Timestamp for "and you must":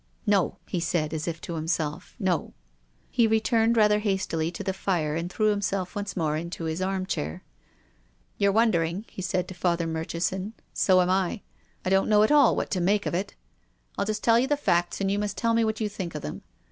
15.01-15.37